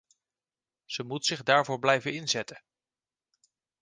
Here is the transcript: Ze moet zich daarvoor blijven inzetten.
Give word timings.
Ze 0.85 1.03
moet 1.03 1.25
zich 1.25 1.43
daarvoor 1.43 1.79
blijven 1.79 2.13
inzetten. 2.13 2.63